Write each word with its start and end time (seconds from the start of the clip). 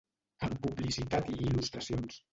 Amb 0.47 0.55
publicitat 0.63 1.29
i 1.35 1.37
il·lustracions. 1.45 2.23